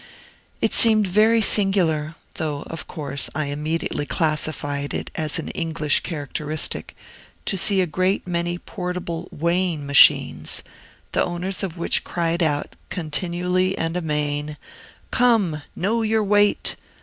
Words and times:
It 0.61 0.73
seemed 0.73 1.05
very 1.05 1.43
singular 1.43 2.15
though, 2.37 2.63
of 2.63 2.87
course, 2.87 3.29
I 3.35 3.45
immediately 3.45 4.07
classified 4.07 4.95
it 4.95 5.11
as 5.13 5.37
an 5.37 5.49
English 5.49 5.99
characteristic 5.99 6.95
to 7.45 7.55
see 7.55 7.81
a 7.81 7.85
great 7.85 8.25
many 8.25 8.57
portable 8.57 9.27
weighing 9.31 9.85
machines, 9.85 10.63
the 11.11 11.23
owners 11.23 11.61
of 11.61 11.77
which 11.77 12.03
cried 12.03 12.41
out, 12.41 12.75
continually 12.89 13.77
and 13.77 13.95
amain, 13.95 14.57
"Come, 15.11 15.61
know 15.75 16.01
your 16.01 16.23
weight! 16.23 16.77